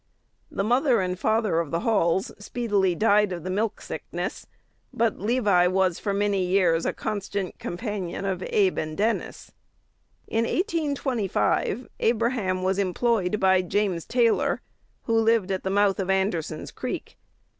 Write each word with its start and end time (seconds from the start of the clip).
The 0.49 0.63
father 0.67 0.99
and 0.99 1.23
mother 1.23 1.59
of 1.59 1.69
the 1.69 1.81
Halls 1.81 2.31
speedily 2.43 2.95
died 2.95 3.31
of 3.31 3.43
the 3.43 3.51
milk 3.51 3.81
sickness, 3.81 4.47
but 4.91 5.19
Levi 5.19 5.67
was 5.67 5.99
for 5.99 6.11
many 6.11 6.43
years 6.43 6.87
a 6.87 6.91
constant 6.93 7.59
companion 7.59 8.25
of 8.25 8.41
Abe 8.47 8.79
and 8.79 8.97
Dennis. 8.97 9.51
In 10.27 10.45
1825 10.45 11.87
Abraham 11.99 12.63
was 12.63 12.79
employed 12.79 13.39
by 13.39 13.61
James 13.61 14.03
Taylor, 14.05 14.61
who 15.03 15.13
lived 15.19 15.51
at 15.51 15.61
the 15.61 15.69
mouth 15.69 15.99
of 15.99 16.09
Anderson's 16.09 16.71
Creek. 16.71 17.19